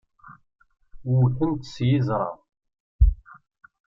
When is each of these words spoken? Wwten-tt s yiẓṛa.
Wwten-tt 1.11 1.69
s 1.73 1.75
yiẓṛa. 1.89 2.29